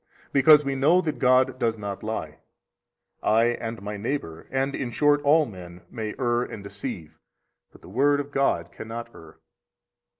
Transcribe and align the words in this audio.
Because 0.33 0.65
we 0.65 0.73
know 0.73 0.99
that 1.01 1.19
God 1.19 1.59
does 1.59 1.77
not 1.77 2.01
lie. 2.01 2.39
I 3.21 3.43
and 3.49 3.83
my 3.83 3.97
neighbor 3.97 4.47
and, 4.49 4.73
in 4.73 4.89
short, 4.89 5.21
all 5.21 5.45
men, 5.45 5.81
may 5.91 6.15
err 6.17 6.41
and 6.41 6.63
deceive, 6.63 7.19
but 7.71 7.83
the 7.83 7.87
Word 7.87 8.19
of 8.19 8.31
God 8.31 8.71
cannot 8.71 9.13
err. 9.13 9.37